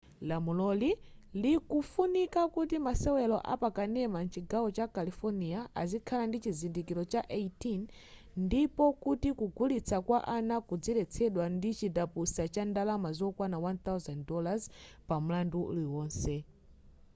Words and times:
lamuloli 0.29 0.89
likufuna 1.43 2.41
kuti 2.55 2.75
masewelo 2.87 3.37
apa 3.53 3.69
kanema 3.77 4.19
mchigawo 4.25 4.67
cha 4.75 4.85
california 4.95 5.59
azikhala 5.81 6.23
ndi 6.27 6.37
chizindikilo 6.43 7.03
cha 7.11 7.21
18 7.21 7.85
ndipo 8.45 8.83
kuti 9.03 9.29
kugulitsa 9.39 9.97
kwa 10.07 10.19
ana 10.37 10.55
kudziletsedwa 10.67 11.45
ndi 11.55 11.69
chindapusa 11.79 12.43
cha 12.53 12.63
ndalama 12.69 13.09
zokwana 13.17 13.57
$1000 13.65 14.61
pa 15.07 15.15
mlandu 15.23 15.59
uliwonse 15.71 16.35